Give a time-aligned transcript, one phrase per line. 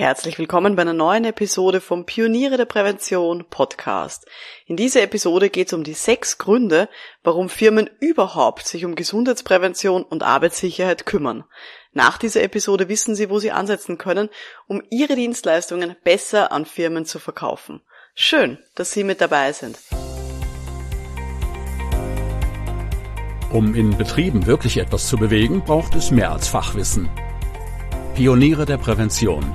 [0.00, 4.24] Herzlich willkommen bei einer neuen Episode vom Pioniere der Prävention Podcast.
[4.64, 6.88] In dieser Episode geht es um die sechs Gründe,
[7.22, 11.44] warum Firmen überhaupt sich um Gesundheitsprävention und Arbeitssicherheit kümmern.
[11.92, 14.30] Nach dieser Episode wissen Sie, wo Sie ansetzen können,
[14.66, 17.82] um Ihre Dienstleistungen besser an Firmen zu verkaufen.
[18.14, 19.78] Schön, dass Sie mit dabei sind.
[23.52, 27.10] Um in Betrieben wirklich etwas zu bewegen, braucht es mehr als Fachwissen.
[28.14, 29.54] Pioniere der Prävention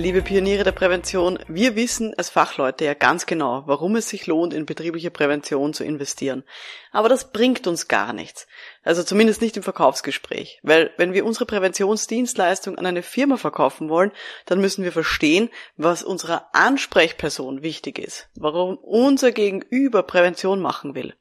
[0.00, 4.54] Liebe Pioniere der Prävention, wir wissen als Fachleute ja ganz genau, warum es sich lohnt,
[4.54, 6.44] in betriebliche Prävention zu investieren.
[6.92, 8.46] Aber das bringt uns gar nichts.
[8.84, 10.60] Also zumindest nicht im Verkaufsgespräch.
[10.62, 14.12] Weil wenn wir unsere Präventionsdienstleistung an eine Firma verkaufen wollen,
[14.46, 18.28] dann müssen wir verstehen, was unserer Ansprechperson wichtig ist.
[18.36, 21.16] Warum unser Gegenüber Prävention machen will.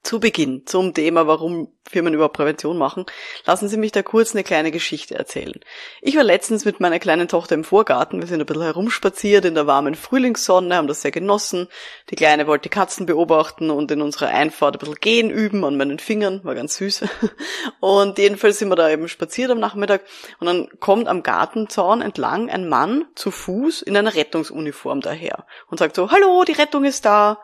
[0.02, 3.06] Zu Beginn zum Thema, warum Firmen über Prävention machen,
[3.44, 5.60] lassen Sie mich da kurz eine kleine Geschichte erzählen.
[6.00, 9.54] Ich war letztens mit meiner kleinen Tochter im Vorgarten, wir sind ein bisschen herumspaziert in
[9.54, 11.68] der warmen Frühlingssonne, haben das sehr genossen.
[12.10, 15.76] Die Kleine wollte die Katzen beobachten und in unserer Einfahrt ein bisschen gehen üben an
[15.76, 17.04] meinen Fingern, war ganz süß.
[17.80, 20.02] Und jedenfalls sind wir da eben spaziert am Nachmittag
[20.40, 25.78] und dann kommt am Gartenzaun entlang ein Mann zu Fuß in einer Rettungsuniform daher und
[25.78, 27.38] sagt so, hallo, die Rettung ist da.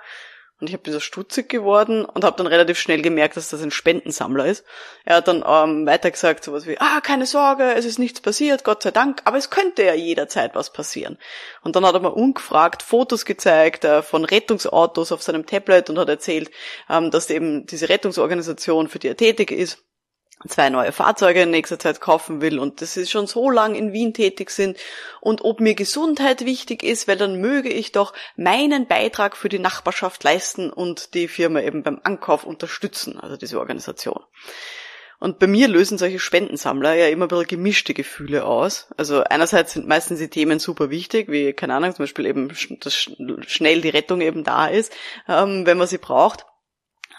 [0.60, 3.70] Und ich habe wieder stutzig geworden und habe dann relativ schnell gemerkt, dass das ein
[3.70, 4.64] Spendensammler ist.
[5.04, 8.64] Er hat dann ähm, weiter gesagt sowas wie, ah, keine Sorge, es ist nichts passiert,
[8.64, 11.16] Gott sei Dank, aber es könnte ja jederzeit was passieren.
[11.62, 15.98] Und dann hat er mir ungefragt Fotos gezeigt äh, von Rettungsautos auf seinem Tablet und
[15.98, 16.50] hat erzählt,
[16.90, 19.84] ähm, dass eben diese Rettungsorganisation, für die er tätig ist,
[20.46, 23.92] zwei neue Fahrzeuge in nächster Zeit kaufen will und dass sie schon so lang in
[23.92, 24.76] Wien tätig sind
[25.20, 29.58] und ob mir Gesundheit wichtig ist, weil dann möge ich doch meinen Beitrag für die
[29.58, 34.22] Nachbarschaft leisten und die Firma eben beim Ankauf unterstützen, also diese Organisation.
[35.20, 38.88] Und bei mir lösen solche Spendensammler ja immer bisschen gemischte Gefühle aus.
[38.96, 42.94] Also einerseits sind meistens die Themen super wichtig, wie, keine Ahnung, zum Beispiel eben, dass
[42.94, 44.92] schnell die Rettung eben da ist,
[45.28, 46.46] ähm, wenn man sie braucht.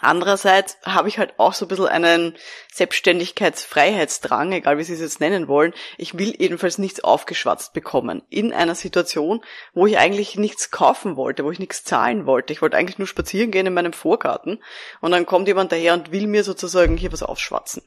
[0.00, 2.36] Andererseits habe ich halt auch so ein bisschen einen
[2.72, 5.74] Selbstständigkeitsfreiheitsdrang, egal wie Sie es jetzt nennen wollen.
[5.98, 8.22] Ich will jedenfalls nichts aufgeschwatzt bekommen.
[8.30, 9.42] In einer Situation,
[9.74, 12.52] wo ich eigentlich nichts kaufen wollte, wo ich nichts zahlen wollte.
[12.52, 14.62] Ich wollte eigentlich nur spazieren gehen in meinem Vorgarten
[15.00, 17.82] und dann kommt jemand daher und will mir sozusagen hier was aufschwatzen.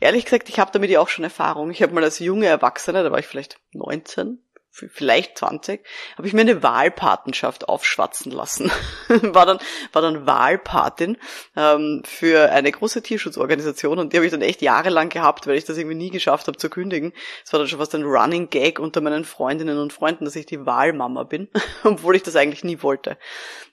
[0.00, 1.70] Ehrlich gesagt, ich habe damit ja auch schon Erfahrung.
[1.70, 5.84] Ich habe mal als junge Erwachsene, da war ich vielleicht 19, vielleicht 20,
[6.16, 8.70] habe ich mir eine Wahlpatenschaft aufschwatzen lassen.
[9.08, 9.58] war dann
[9.92, 11.18] war dann Wahlpatin
[11.56, 15.64] ähm, für eine große Tierschutzorganisation und die habe ich dann echt jahrelang gehabt, weil ich
[15.64, 17.12] das irgendwie nie geschafft habe zu kündigen.
[17.44, 20.46] Es war dann schon fast ein Running Gag unter meinen Freundinnen und Freunden, dass ich
[20.46, 21.48] die Wahlmama bin,
[21.84, 23.18] obwohl ich das eigentlich nie wollte.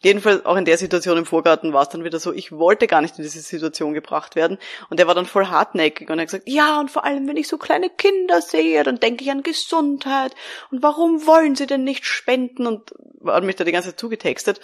[0.01, 3.01] Jedenfalls auch in der Situation im Vorgarten war es dann wieder so, ich wollte gar
[3.01, 4.57] nicht in diese Situation gebracht werden
[4.89, 7.37] und er war dann voll hartnäckig und er hat gesagt, ja und vor allem wenn
[7.37, 10.33] ich so kleine Kinder sehe, dann denke ich an Gesundheit
[10.71, 12.65] und warum wollen sie denn nicht spenden?
[12.65, 12.93] Und
[13.25, 14.61] hat mich da die ganze Zeit zugetextet.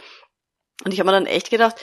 [0.83, 1.75] Und ich habe mir dann echt gedacht,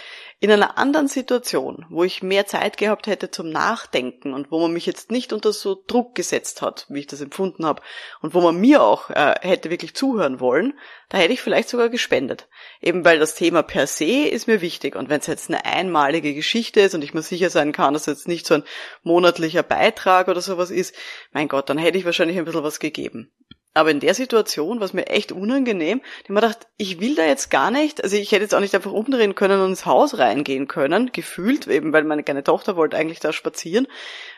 [0.43, 4.73] In einer anderen Situation, wo ich mehr Zeit gehabt hätte zum Nachdenken und wo man
[4.73, 7.83] mich jetzt nicht unter so Druck gesetzt hat, wie ich das empfunden habe,
[8.23, 10.79] und wo man mir auch äh, hätte wirklich zuhören wollen,
[11.11, 12.49] da hätte ich vielleicht sogar gespendet.
[12.81, 14.97] Eben weil das Thema per se ist mir wichtig.
[14.97, 18.09] Und wenn es jetzt eine einmalige Geschichte ist und ich mir sicher sein kann, dass
[18.09, 18.65] es jetzt nicht so ein
[19.03, 20.95] monatlicher Beitrag oder sowas ist,
[21.33, 23.31] mein Gott, dann hätte ich wahrscheinlich ein bisschen was gegeben.
[23.73, 26.01] Aber in der Situation war es mir echt unangenehm.
[26.19, 28.61] Ich habe mir gedacht, ich will da jetzt gar nicht, also ich hätte jetzt auch
[28.61, 32.75] nicht einfach umdrehen können und ins Haus reingehen können, gefühlt, eben weil meine kleine Tochter
[32.77, 33.87] wollte eigentlich da spazieren.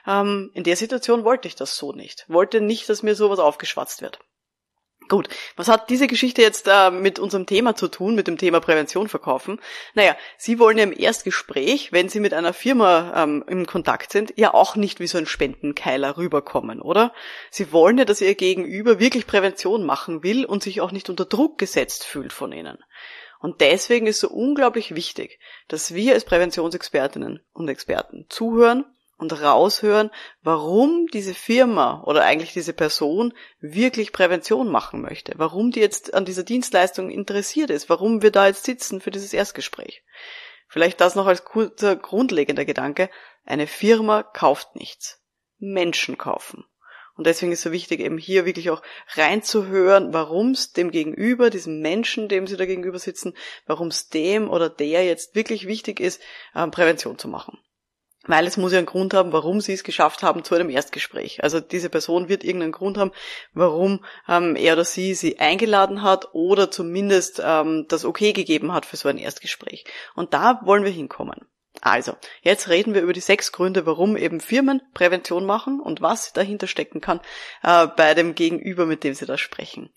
[0.07, 2.27] Ähm, in der Situation wollte ich das so nicht.
[2.29, 4.19] Wollte nicht, dass mir sowas aufgeschwatzt wird.
[5.09, 8.61] Gut, was hat diese Geschichte jetzt äh, mit unserem Thema zu tun, mit dem Thema
[8.61, 9.61] Prävention verkaufen?
[9.95, 14.35] Naja, Sie wollen ja im Erstgespräch, wenn Sie mit einer Firma ähm, im Kontakt sind,
[14.37, 17.13] ja auch nicht wie so ein Spendenkeiler rüberkommen, oder?
[17.51, 21.25] Sie wollen ja, dass Ihr Gegenüber wirklich Prävention machen will und sich auch nicht unter
[21.25, 22.79] Druck gesetzt fühlt von Ihnen.
[23.41, 28.85] Und deswegen ist so unglaublich wichtig, dass wir als Präventionsexpertinnen und Experten zuhören,
[29.23, 30.11] und raushören,
[30.43, 36.25] warum diese Firma oder eigentlich diese Person wirklich Prävention machen möchte, warum die jetzt an
[36.25, 40.03] dieser Dienstleistung interessiert ist, warum wir da jetzt sitzen für dieses Erstgespräch.
[40.69, 43.11] Vielleicht das noch als kurzer grundlegender Gedanke.
[43.45, 45.21] Eine Firma kauft nichts.
[45.59, 46.65] Menschen kaufen.
[47.15, 48.83] Und deswegen ist es so wichtig, eben hier wirklich auch
[49.15, 53.35] reinzuhören, warum es dem Gegenüber, diesem Menschen, dem sie da gegenüber sitzen,
[53.67, 56.23] warum es dem oder der jetzt wirklich wichtig ist,
[56.57, 57.59] ähm, Prävention zu machen.
[58.27, 61.43] Weil es muss ja einen Grund haben, warum sie es geschafft haben zu einem Erstgespräch.
[61.43, 63.11] Also diese Person wird irgendeinen Grund haben,
[63.53, 68.87] warum ähm, er oder sie sie eingeladen hat oder zumindest ähm, das Okay gegeben hat
[68.87, 69.85] für so ein Erstgespräch.
[70.15, 71.47] Und da wollen wir hinkommen.
[71.81, 76.33] Also, jetzt reden wir über die sechs Gründe, warum eben Firmen Prävention machen und was
[76.33, 77.21] dahinter stecken kann
[77.63, 79.91] äh, bei dem Gegenüber, mit dem sie da sprechen.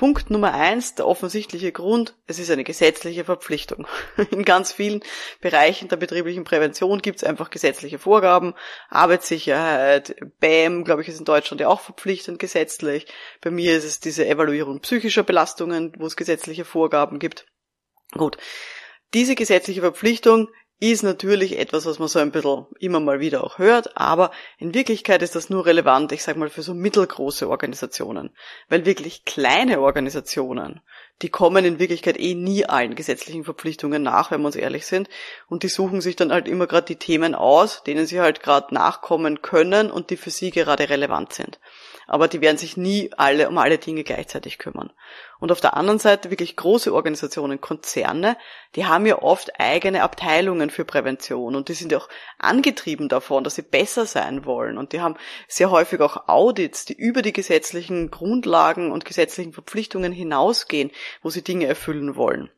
[0.00, 3.86] Punkt Nummer eins, der offensichtliche Grund, es ist eine gesetzliche Verpflichtung.
[4.30, 5.02] In ganz vielen
[5.42, 8.54] Bereichen der betrieblichen Prävention gibt es einfach gesetzliche Vorgaben.
[8.88, 13.08] Arbeitssicherheit, BAM, glaube ich, ist in Deutschland ja auch verpflichtend gesetzlich.
[13.42, 17.44] Bei mir ist es diese Evaluierung psychischer Belastungen, wo es gesetzliche Vorgaben gibt.
[18.12, 18.38] Gut.
[19.12, 20.48] Diese gesetzliche Verpflichtung
[20.80, 24.72] ist natürlich etwas, was man so ein bisschen immer mal wieder auch hört, aber in
[24.72, 28.30] Wirklichkeit ist das nur relevant, ich sag mal, für so mittelgroße Organisationen.
[28.70, 30.80] Weil wirklich kleine Organisationen,
[31.20, 35.10] die kommen in Wirklichkeit eh nie allen gesetzlichen Verpflichtungen nach, wenn wir uns ehrlich sind.
[35.48, 38.74] Und die suchen sich dann halt immer gerade die Themen aus, denen sie halt gerade
[38.74, 41.60] nachkommen können und die für sie gerade relevant sind
[42.10, 44.92] aber die werden sich nie alle um alle Dinge gleichzeitig kümmern.
[45.38, 48.36] Und auf der anderen Seite wirklich große Organisationen, Konzerne,
[48.74, 53.44] die haben ja oft eigene Abteilungen für Prävention und die sind ja auch angetrieben davon,
[53.44, 55.16] dass sie besser sein wollen und die haben
[55.46, 60.90] sehr häufig auch Audits, die über die gesetzlichen Grundlagen und gesetzlichen Verpflichtungen hinausgehen,
[61.22, 62.50] wo sie Dinge erfüllen wollen.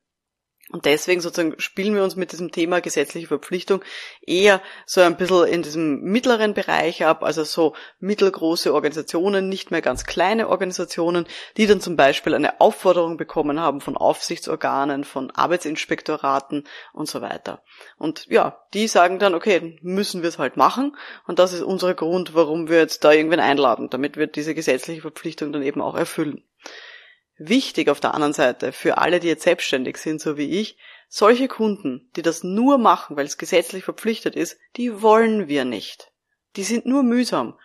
[0.72, 3.84] Und deswegen sozusagen spielen wir uns mit diesem Thema gesetzliche Verpflichtung
[4.26, 9.82] eher so ein bisschen in diesem mittleren Bereich ab, also so mittelgroße Organisationen, nicht mehr
[9.82, 11.26] ganz kleine Organisationen,
[11.58, 16.64] die dann zum Beispiel eine Aufforderung bekommen haben von Aufsichtsorganen, von Arbeitsinspektoraten
[16.94, 17.62] und so weiter.
[17.98, 20.96] Und ja, die sagen dann, okay, müssen wir es halt machen.
[21.26, 25.02] Und das ist unser Grund, warum wir jetzt da irgendwen einladen, damit wir diese gesetzliche
[25.02, 26.42] Verpflichtung dann eben auch erfüllen.
[27.38, 30.76] Wichtig auf der anderen Seite für alle, die jetzt selbstständig sind, so wie ich,
[31.08, 36.10] solche Kunden, die das nur machen, weil es gesetzlich verpflichtet ist, die wollen wir nicht.
[36.56, 37.58] Die sind nur mühsam.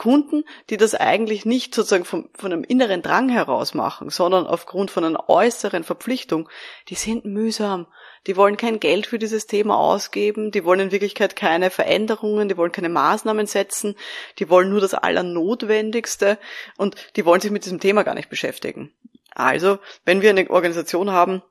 [0.00, 4.90] Kunden, die das eigentlich nicht sozusagen von, von einem inneren Drang heraus machen, sondern aufgrund
[4.90, 6.48] von einer äußeren Verpflichtung,
[6.88, 7.86] die sind mühsam.
[8.26, 12.56] Die wollen kein Geld für dieses Thema ausgeben, die wollen in Wirklichkeit keine Veränderungen, die
[12.56, 13.94] wollen keine Maßnahmen setzen,
[14.38, 16.38] die wollen nur das Allernotwendigste
[16.78, 18.94] und die wollen sich mit diesem Thema gar nicht beschäftigen.
[19.34, 21.42] Also, wenn wir eine Organisation haben,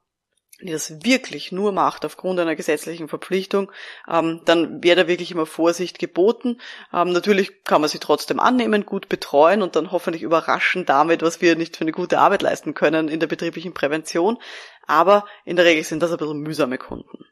[0.62, 3.72] die das wirklich nur macht aufgrund einer gesetzlichen Verpflichtung,
[4.10, 6.60] ähm, dann wäre da wirklich immer Vorsicht geboten.
[6.94, 11.42] Ähm, natürlich kann man sie trotzdem annehmen, gut betreuen und dann hoffentlich überraschen damit, was
[11.42, 14.38] wir nicht für eine gute Arbeit leisten können in der betrieblichen Prävention.
[14.86, 17.26] Aber in der Regel sind das ein bisschen mühsame Kunden.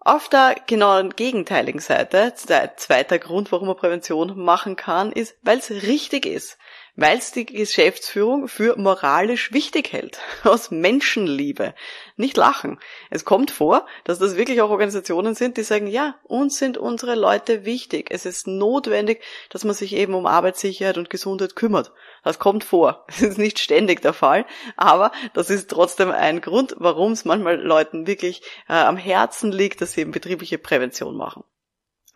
[0.00, 5.58] Auf der genauen gegenteiligen Seite, der zweite Grund, warum man Prävention machen kann, ist, weil
[5.58, 6.58] es richtig ist
[6.96, 11.74] weil es die Geschäftsführung für moralisch wichtig hält, aus Menschenliebe.
[12.16, 12.78] Nicht lachen.
[13.10, 17.14] Es kommt vor, dass das wirklich auch Organisationen sind, die sagen, ja, uns sind unsere
[17.14, 18.08] Leute wichtig.
[18.10, 21.92] Es ist notwendig, dass man sich eben um Arbeitssicherheit und Gesundheit kümmert.
[22.22, 23.04] Das kommt vor.
[23.14, 24.44] Es ist nicht ständig der Fall,
[24.76, 29.80] aber das ist trotzdem ein Grund, warum es manchmal Leuten wirklich äh, am Herzen liegt,
[29.80, 31.44] dass sie eben betriebliche Prävention machen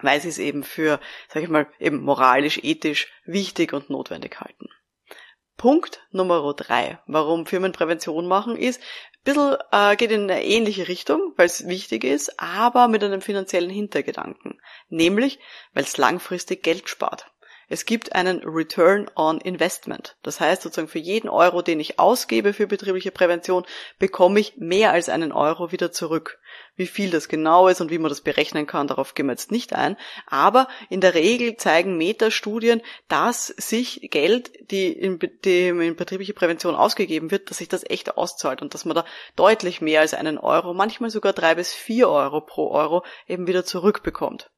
[0.01, 4.69] weil sie es eben für, sag ich mal, eben moralisch, ethisch wichtig und notwendig halten.
[5.57, 8.81] Punkt Nummer drei, warum Firmen Prävention machen, ist,
[9.25, 13.71] bisschen äh, geht in eine ähnliche Richtung, weil es wichtig ist, aber mit einem finanziellen
[13.71, 14.61] Hintergedanken.
[14.89, 15.39] Nämlich,
[15.75, 17.31] weil es langfristig Geld spart.
[17.71, 20.17] Es gibt einen Return on Investment.
[20.23, 23.67] Das heißt sozusagen für jeden Euro, den ich ausgebe für betriebliche Prävention,
[23.99, 26.39] bekomme ich mehr als einen Euro wieder zurück.
[26.77, 29.53] Wie viel das genau ist und wie man das berechnen kann, darauf gehen wir jetzt
[29.53, 29.99] nicht ein.
[30.27, 36.75] Aber in der Regel zeigen Metastudien, dass sich Geld, die in, die in betriebliche Prävention
[36.75, 39.05] ausgegeben wird, dass sich das echt auszahlt und dass man da
[39.37, 43.67] deutlich mehr als einen Euro, manchmal sogar drei bis vier Euro pro Euro eben wieder
[43.67, 44.51] zurückbekommt.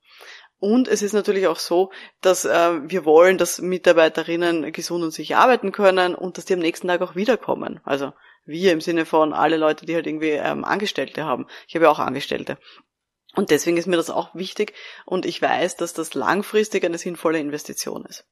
[0.60, 1.90] Und es ist natürlich auch so,
[2.20, 6.60] dass äh, wir wollen, dass Mitarbeiterinnen gesund und sicher arbeiten können und dass die am
[6.60, 7.80] nächsten Tag auch wiederkommen.
[7.84, 8.12] Also
[8.44, 11.46] wir im Sinne von alle Leute, die halt irgendwie ähm, Angestellte haben.
[11.66, 12.58] Ich habe ja auch Angestellte.
[13.34, 14.74] Und deswegen ist mir das auch wichtig
[15.06, 18.26] und ich weiß, dass das langfristig eine sinnvolle Investition ist.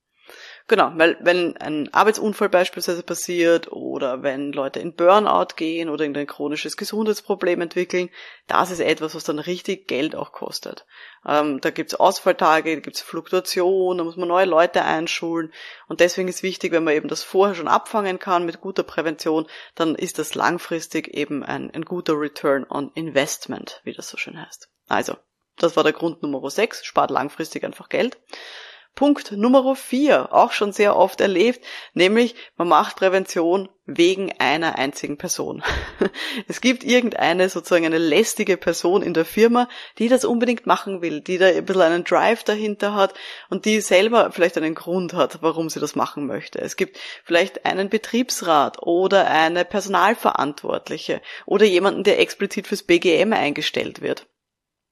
[0.67, 6.27] Genau, weil wenn ein Arbeitsunfall beispielsweise passiert oder wenn Leute in Burnout gehen oder irgendein
[6.27, 8.11] chronisches Gesundheitsproblem entwickeln,
[8.47, 10.85] das ist etwas, was dann richtig Geld auch kostet.
[11.27, 15.53] Ähm, da gibt's Ausfalltage, da gibt's Fluktuation, da muss man neue Leute einschulen
[15.89, 19.47] und deswegen ist wichtig, wenn man eben das vorher schon abfangen kann mit guter Prävention,
[19.75, 24.39] dann ist das langfristig eben ein, ein guter Return on Investment, wie das so schön
[24.39, 24.69] heißt.
[24.87, 25.17] Also,
[25.57, 28.19] das war der Grund Nummer 6, spart langfristig einfach Geld.
[28.99, 31.65] Punkt Nummer vier, auch schon sehr oft erlebt,
[31.95, 35.63] nämlich man macht Prävention wegen einer einzigen Person.
[36.49, 41.21] Es gibt irgendeine sozusagen eine lästige Person in der Firma, die das unbedingt machen will,
[41.21, 43.15] die da ein bisschen einen Drive dahinter hat
[43.51, 46.61] und die selber vielleicht einen Grund hat, warum sie das machen möchte.
[46.61, 54.03] Es gibt vielleicht einen Betriebsrat oder eine Personalverantwortliche oder jemanden, der explizit fürs BGM eingestellt
[54.03, 54.27] wird.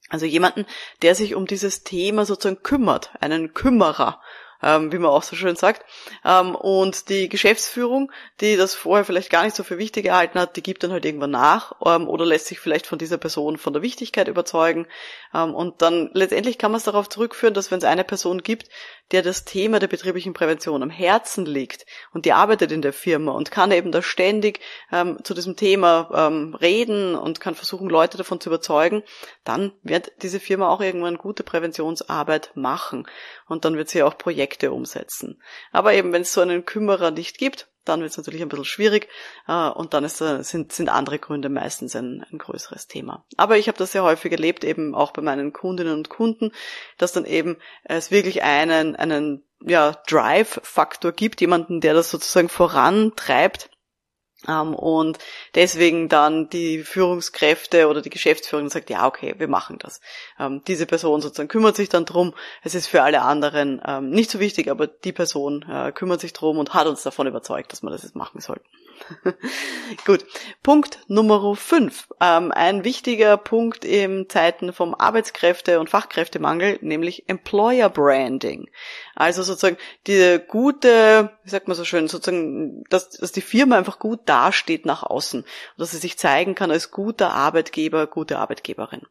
[0.08, 0.66] Also jemanden,
[1.02, 4.20] der sich um dieses Thema sozusagen kümmert, einen Kümmerer
[4.62, 5.84] ähm, wie man auch so schön sagt.
[6.24, 8.10] Ähm, und die Geschäftsführung,
[8.40, 11.04] die das vorher vielleicht gar nicht so für wichtig gehalten hat, die gibt dann halt
[11.04, 14.86] irgendwann nach ähm, oder lässt sich vielleicht von dieser Person von der Wichtigkeit überzeugen.
[15.34, 18.68] Ähm, und dann letztendlich kann man es darauf zurückführen, dass wenn es eine Person gibt,
[19.12, 23.32] der das Thema der betrieblichen Prävention am Herzen liegt und die arbeitet in der Firma
[23.32, 24.60] und kann eben da ständig
[24.90, 29.02] ähm, zu diesem Thema ähm, reden und kann versuchen, Leute davon zu überzeugen,
[29.44, 33.06] dann wird diese Firma auch irgendwann gute Präventionsarbeit machen.
[33.46, 35.40] Und dann wird sie auch Projekte umsetzen.
[35.72, 38.64] Aber eben, wenn es so einen Kümmerer nicht gibt, dann wird es natürlich ein bisschen
[38.64, 39.08] schwierig
[39.48, 43.24] äh, und dann ist, äh, sind, sind andere Gründe meistens ein, ein größeres Thema.
[43.36, 46.52] Aber ich habe das sehr häufig erlebt, eben auch bei meinen Kundinnen und Kunden,
[46.98, 53.70] dass dann eben es wirklich einen, einen ja, Drive-Faktor gibt, jemanden, der das sozusagen vorantreibt
[54.74, 55.18] und
[55.54, 60.00] deswegen dann die Führungskräfte oder die Geschäftsführung sagt, ja, okay, wir machen das.
[60.38, 62.34] Ähm, diese Person sozusagen kümmert sich dann drum.
[62.62, 66.32] Es ist für alle anderen ähm, nicht so wichtig, aber die Person äh, kümmert sich
[66.32, 68.64] drum und hat uns davon überzeugt, dass wir das jetzt machen sollten.
[70.04, 70.24] Gut.
[70.62, 72.08] Punkt Nummer 5.
[72.20, 78.68] Ähm, ein wichtiger Punkt in Zeiten vom Arbeitskräfte- und Fachkräftemangel, nämlich Employer Branding.
[79.14, 83.98] Also sozusagen die gute, wie sagt man so schön, sozusagen, dass, dass die Firma einfach
[83.98, 85.44] gut dasteht nach außen
[85.78, 89.02] dass sie sich zeigen kann als guter Arbeitgeber, gute Arbeitgeberin.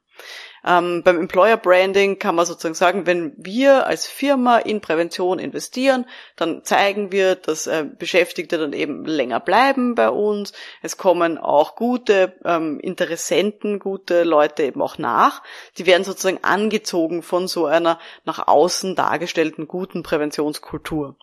[0.65, 6.05] Ähm, beim Employer Branding kann man sozusagen sagen, wenn wir als Firma in Prävention investieren,
[6.35, 10.53] dann zeigen wir, dass äh, Beschäftigte dann eben länger bleiben bei uns.
[10.81, 15.43] Es kommen auch gute ähm, Interessenten, gute Leute eben auch nach.
[15.77, 21.15] Die werden sozusagen angezogen von so einer nach außen dargestellten guten Präventionskultur.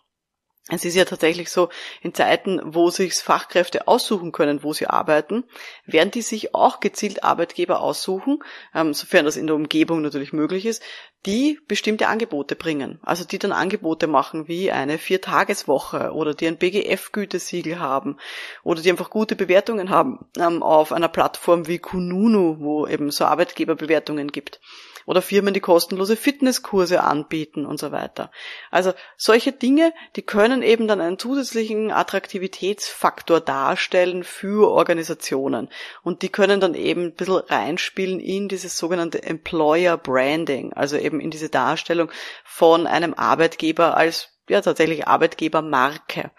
[0.69, 1.67] Es ist ja tatsächlich so,
[2.01, 5.43] in Zeiten, wo sich Fachkräfte aussuchen können, wo sie arbeiten,
[5.85, 8.39] werden die sich auch gezielt Arbeitgeber aussuchen,
[8.73, 10.81] ähm, sofern das in der Umgebung natürlich möglich ist,
[11.25, 12.99] die bestimmte Angebote bringen.
[13.03, 18.17] Also die dann Angebote machen wie eine Viertageswoche oder die ein BGF-Gütesiegel haben
[18.63, 23.25] oder die einfach gute Bewertungen haben ähm, auf einer Plattform wie Kununu, wo eben so
[23.25, 24.61] Arbeitgeberbewertungen gibt
[25.05, 28.31] oder Firmen, die kostenlose Fitnesskurse anbieten und so weiter.
[28.71, 35.69] Also solche Dinge, die können eben dann einen zusätzlichen Attraktivitätsfaktor darstellen für Organisationen
[36.03, 41.19] und die können dann eben ein bisschen reinspielen in dieses sogenannte Employer Branding, also eben
[41.19, 42.11] in diese Darstellung
[42.43, 46.31] von einem Arbeitgeber als ja tatsächlich Arbeitgebermarke.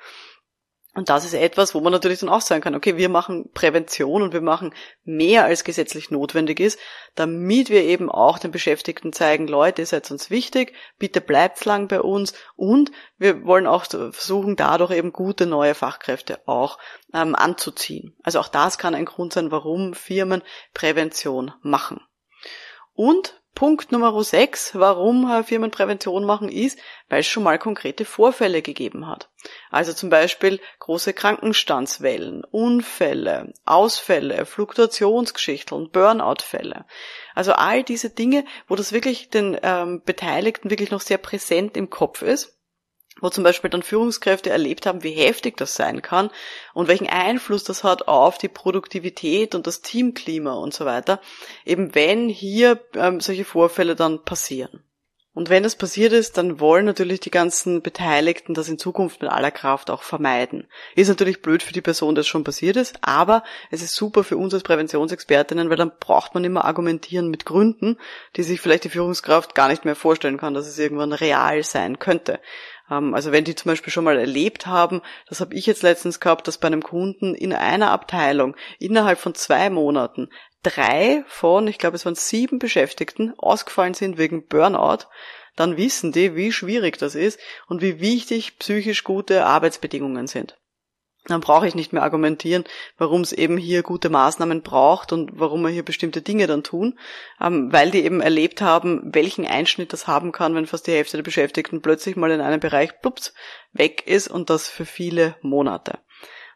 [0.94, 4.22] Und das ist etwas, wo man natürlich dann auch sagen kann, okay, wir machen Prävention
[4.22, 4.72] und wir machen
[5.02, 6.78] mehr als gesetzlich notwendig ist,
[7.16, 11.88] damit wir eben auch den Beschäftigten zeigen, Leute, ihr seid uns wichtig, bitte bleibt lang
[11.88, 16.78] bei uns und wir wollen auch versuchen, dadurch eben gute neue Fachkräfte auch
[17.12, 18.16] ähm, anzuziehen.
[18.22, 20.42] Also auch das kann ein Grund sein, warum Firmen
[20.74, 22.00] Prävention machen.
[22.92, 28.62] Und Punkt Nummer 6, warum Firmen Prävention machen, ist, weil es schon mal konkrete Vorfälle
[28.62, 29.30] gegeben hat.
[29.70, 36.84] Also zum Beispiel große Krankenstandswellen, Unfälle, Ausfälle, Fluktuationsgeschichten, Burnout-Fälle.
[37.34, 41.90] Also all diese Dinge, wo das wirklich den ähm, Beteiligten wirklich noch sehr präsent im
[41.90, 42.53] Kopf ist
[43.20, 46.30] wo zum Beispiel dann Führungskräfte erlebt haben, wie heftig das sein kann
[46.72, 51.20] und welchen Einfluss das hat auf die Produktivität und das Teamklima und so weiter,
[51.64, 54.84] eben wenn hier ähm, solche Vorfälle dann passieren.
[55.34, 59.32] Und wenn das passiert ist, dann wollen natürlich die ganzen Beteiligten das in Zukunft mit
[59.32, 60.68] aller Kraft auch vermeiden.
[60.94, 63.42] Ist natürlich blöd für die Person, dass schon passiert ist, aber
[63.72, 67.98] es ist super für uns als Präventionsexpertinnen, weil dann braucht man immer argumentieren mit Gründen,
[68.36, 71.98] die sich vielleicht die Führungskraft gar nicht mehr vorstellen kann, dass es irgendwann real sein
[71.98, 72.38] könnte.
[72.90, 76.20] Ähm, also wenn die zum Beispiel schon mal erlebt haben, das habe ich jetzt letztens
[76.20, 80.28] gehabt, dass bei einem Kunden in einer Abteilung innerhalb von zwei Monaten
[80.62, 85.06] drei von, ich glaube es waren sieben Beschäftigten, ausgefallen sind wegen Burnout,
[85.56, 87.38] dann wissen die, wie schwierig das ist
[87.68, 90.56] und wie wichtig psychisch gute Arbeitsbedingungen sind
[91.26, 92.64] dann brauche ich nicht mehr argumentieren,
[92.98, 96.98] warum es eben hier gute Maßnahmen braucht und warum wir hier bestimmte Dinge dann tun,
[97.40, 101.16] ähm, weil die eben erlebt haben, welchen Einschnitt das haben kann, wenn fast die Hälfte
[101.16, 103.32] der Beschäftigten plötzlich mal in einem Bereich plups
[103.72, 105.98] weg ist und das für viele Monate.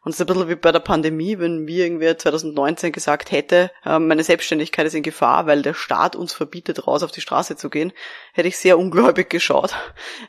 [0.04, 3.70] Und es ist ein bisschen wie bei der Pandemie, wenn mir irgendwie 2019 gesagt hätte,
[3.84, 7.56] ähm, meine Selbstständigkeit ist in Gefahr, weil der Staat uns verbietet, raus auf die Straße
[7.56, 7.92] zu gehen,
[8.32, 9.74] hätte ich sehr ungläubig geschaut,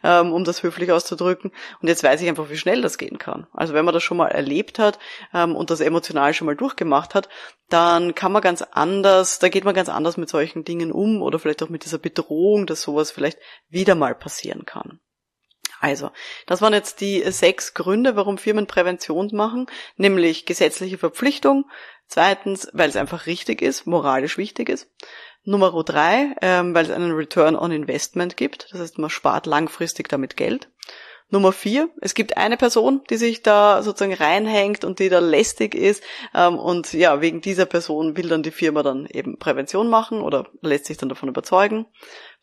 [0.03, 1.51] ähm, um das höflich auszudrücken.
[1.81, 3.47] Und jetzt weiß ich einfach, wie schnell das gehen kann.
[3.53, 4.99] Also wenn man das schon mal erlebt hat
[5.33, 7.29] ähm, und das emotional schon mal durchgemacht hat,
[7.69, 11.39] dann kann man ganz anders, da geht man ganz anders mit solchen Dingen um oder
[11.39, 13.37] vielleicht auch mit dieser Bedrohung, dass sowas vielleicht
[13.69, 14.99] wieder mal passieren kann.
[15.79, 16.11] Also,
[16.45, 21.69] das waren jetzt die sechs Gründe, warum Firmen Prävention machen, nämlich gesetzliche Verpflichtung,
[22.07, 24.89] zweitens, weil es einfach richtig ist, moralisch wichtig ist,
[25.43, 30.09] Nummer drei, ähm, weil es einen Return on Investment gibt, das heißt, man spart langfristig
[30.09, 30.69] damit Geld.
[31.31, 35.75] Nummer vier, es gibt eine Person, die sich da sozusagen reinhängt und die da lästig
[35.75, 40.21] ist ähm, und ja, wegen dieser Person will dann die Firma dann eben Prävention machen
[40.21, 41.85] oder lässt sich dann davon überzeugen.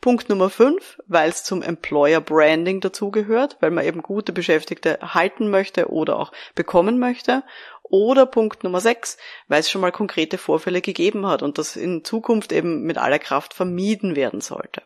[0.01, 5.51] Punkt Nummer fünf, weil es zum Employer Branding dazugehört, weil man eben gute Beschäftigte halten
[5.51, 7.43] möchte oder auch bekommen möchte.
[7.83, 9.17] Oder Punkt Nummer sechs,
[9.49, 13.19] weil es schon mal konkrete Vorfälle gegeben hat und das in Zukunft eben mit aller
[13.19, 14.83] Kraft vermieden werden sollte.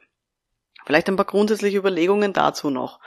[0.87, 3.01] Vielleicht ein paar grundsätzliche Überlegungen dazu noch.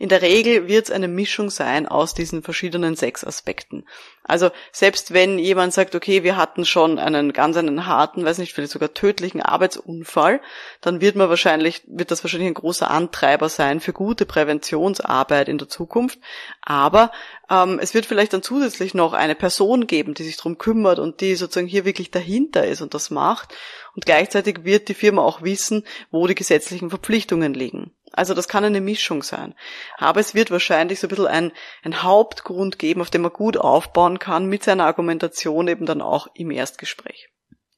[0.00, 3.84] In der Regel wird es eine Mischung sein aus diesen verschiedenen sechs Aspekten.
[4.24, 8.54] Also selbst wenn jemand sagt, okay, wir hatten schon einen ganz einen harten, weiß nicht,
[8.54, 10.40] vielleicht sogar tödlichen Arbeitsunfall,
[10.80, 15.58] dann wird man wahrscheinlich, wird das wahrscheinlich ein großer Antreiber sein für gute Präventionsarbeit in
[15.58, 16.18] der Zukunft.
[16.62, 17.12] Aber
[17.50, 21.20] ähm, es wird vielleicht dann zusätzlich noch eine Person geben, die sich darum kümmert und
[21.20, 23.54] die sozusagen hier wirklich dahinter ist und das macht.
[23.94, 27.92] Und gleichzeitig wird die Firma auch wissen, wo die gesetzlichen Verpflichtungen liegen.
[28.12, 29.54] Also das kann eine Mischung sein.
[29.98, 33.56] Aber es wird wahrscheinlich so ein bisschen ein, ein Hauptgrund geben, auf dem man gut
[33.56, 37.28] aufbauen kann mit seiner Argumentation eben dann auch im Erstgespräch.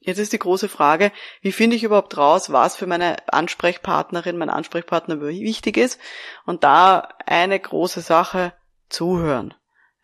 [0.01, 4.51] Jetzt ist die große Frage, wie finde ich überhaupt raus, was für meine Ansprechpartnerin, mein
[4.51, 6.01] Ansprechpartner wichtig ist?
[6.45, 8.53] Und da eine große Sache,
[8.89, 9.55] zuhören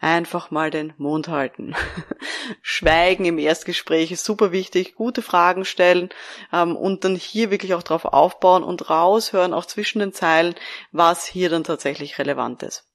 [0.01, 1.75] einfach mal den Mund halten.
[2.63, 6.11] Schweigen im Erstgespräch ist super wichtig, gute Fragen stellen
[6.53, 10.55] ähm, und dann hier wirklich auch drauf aufbauen und raushören, auch zwischen den Zeilen,
[10.93, 12.89] was hier dann tatsächlich relevant ist.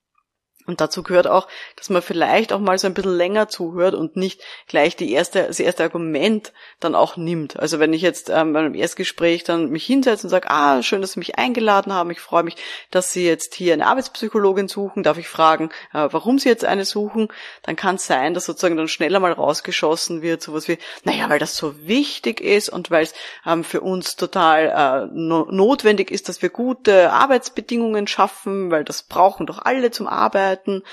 [0.65, 4.15] Und dazu gehört auch, dass man vielleicht auch mal so ein bisschen länger zuhört und
[4.15, 7.59] nicht gleich die erste, das erste Argument dann auch nimmt.
[7.59, 11.01] Also wenn ich jetzt ähm, bei einem Erstgespräch dann mich hinsetze und sage, ah, schön,
[11.01, 12.55] dass Sie mich eingeladen haben, ich freue mich,
[12.91, 16.85] dass Sie jetzt hier eine Arbeitspsychologin suchen, darf ich fragen, äh, warum Sie jetzt eine
[16.85, 17.27] suchen,
[17.63, 21.39] dann kann es sein, dass sozusagen dann schneller mal rausgeschossen wird, sowas wie, naja, weil
[21.39, 23.13] das so wichtig ist und weil es
[23.45, 29.03] ähm, für uns total äh, no notwendig ist, dass wir gute Arbeitsbedingungen schaffen, weil das
[29.03, 30.83] brauchen doch alle zum Arbeiten Möglichkeiten.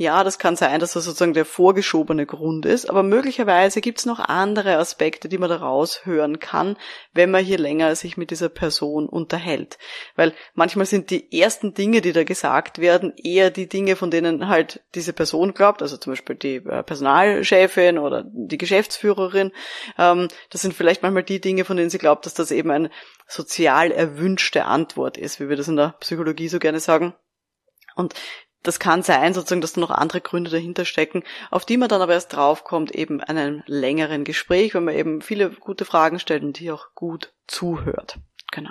[0.00, 4.06] Ja, das kann sein, dass das sozusagen der vorgeschobene Grund ist, aber möglicherweise gibt es
[4.06, 6.76] noch andere Aspekte, die man daraus hören kann,
[7.14, 9.76] wenn man hier länger sich mit dieser Person unterhält.
[10.14, 14.46] Weil manchmal sind die ersten Dinge, die da gesagt werden, eher die Dinge, von denen
[14.46, 19.50] halt diese Person glaubt, also zum Beispiel die äh, Personalchefin oder die Geschäftsführerin.
[19.98, 22.90] Ähm, das sind vielleicht manchmal die Dinge, von denen sie glaubt, dass das eben eine
[23.26, 27.14] sozial erwünschte Antwort ist, wie wir das in der Psychologie so gerne sagen.
[27.96, 28.14] Und
[28.62, 32.02] das kann sein, sozusagen, dass da noch andere Gründe dahinter stecken, auf die man dann
[32.02, 36.42] aber erst draufkommt, eben an einem längeren Gespräch, wenn man eben viele gute Fragen stellt
[36.42, 38.18] und die auch gut zuhört.
[38.52, 38.70] Genau.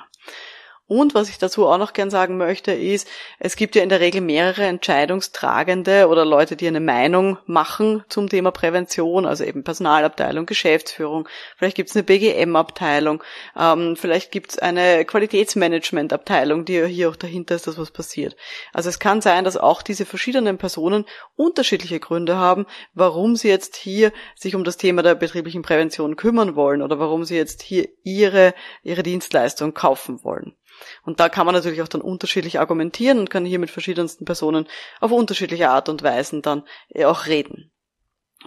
[0.87, 3.99] Und was ich dazu auch noch gern sagen möchte, ist, es gibt ja in der
[3.99, 10.45] Regel mehrere Entscheidungstragende oder Leute, die eine Meinung machen zum Thema Prävention, also eben Personalabteilung,
[10.45, 13.21] Geschäftsführung, vielleicht gibt es eine BGM-Abteilung,
[13.59, 18.37] ähm, vielleicht gibt es eine Qualitätsmanagement-Abteilung, die hier auch dahinter ist, dass was passiert.
[18.71, 21.03] Also es kann sein, dass auch diese verschiedenen Personen
[21.35, 26.55] unterschiedliche Gründe haben, warum sie jetzt hier sich um das Thema der betrieblichen Prävention kümmern
[26.55, 30.55] wollen oder warum sie jetzt hier ihre, ihre Dienstleistung kaufen wollen.
[31.03, 34.67] Und da kann man natürlich auch dann unterschiedlich argumentieren und kann hier mit verschiedensten Personen
[34.99, 37.71] auf unterschiedliche Art und Weisen dann äh, auch reden.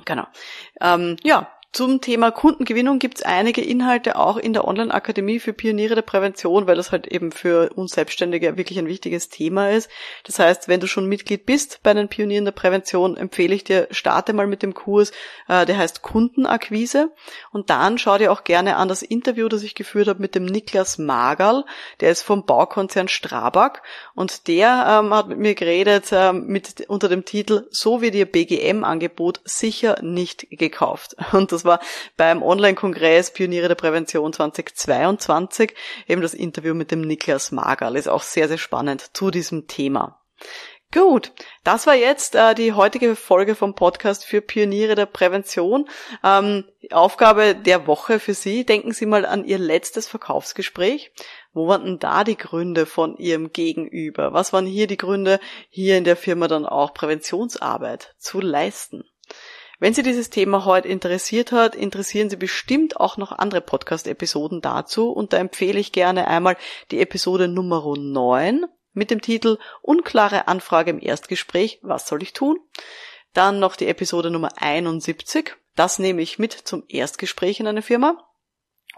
[0.04, 0.26] Genau.
[0.80, 5.94] Ähm, ja, zum Thema Kundengewinnung gibt es einige Inhalte auch in der Online-Akademie für Pioniere
[5.94, 9.88] der Prävention, weil das halt eben für uns Selbstständige wirklich ein wichtiges Thema ist.
[10.24, 13.86] Das heißt, wenn du schon Mitglied bist bei den Pionieren der Prävention, empfehle ich dir,
[13.92, 15.12] starte mal mit dem Kurs,
[15.46, 17.12] äh, der heißt Kundenakquise.
[17.52, 20.46] Und dann schau dir auch gerne an das Interview, das ich geführt habe mit dem
[20.46, 21.64] Niklas Magerl,
[22.00, 23.82] der ist vom Baukonzern Strabag
[24.16, 28.26] und der ähm, hat mit mir geredet ähm, mit, unter dem Titel So wird ihr
[28.26, 31.14] BGM-Angebot sicher nicht gekauft.
[31.32, 31.80] Und das war
[32.16, 35.74] beim Online-Kongress Pioniere der Prävention 2022
[36.08, 37.96] eben das Interview mit dem Niklas Magerl.
[37.96, 40.20] Ist auch sehr, sehr spannend zu diesem Thema.
[40.92, 41.30] Gut,
[41.62, 45.88] das war jetzt äh, die heutige Folge vom Podcast für Pioniere der Prävention.
[46.24, 48.66] Ähm, Aufgabe der Woche für Sie.
[48.66, 51.12] Denken Sie mal an Ihr letztes Verkaufsgespräch.
[51.52, 54.32] Wo waren denn da die Gründe von Ihrem Gegenüber?
[54.32, 59.04] Was waren hier die Gründe, hier in der Firma dann auch Präventionsarbeit zu leisten?
[59.80, 65.10] Wenn Sie dieses Thema heute interessiert hat, interessieren Sie bestimmt auch noch andere Podcast-Episoden dazu
[65.10, 66.58] und da empfehle ich gerne einmal
[66.90, 72.60] die Episode Nummer 9 mit dem Titel Unklare Anfrage im Erstgespräch, was soll ich tun?
[73.32, 78.22] Dann noch die Episode Nummer 71, das nehme ich mit zum Erstgespräch in einer Firma.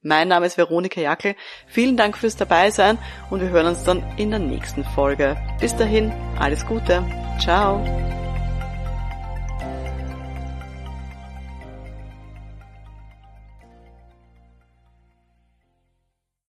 [0.00, 1.34] Mein Name ist Veronika Jackel.
[1.66, 2.98] Vielen Dank fürs Dabeisein
[3.30, 5.36] und wir hören uns dann in der nächsten Folge.
[5.60, 7.04] Bis dahin, alles Gute.
[7.40, 7.84] Ciao.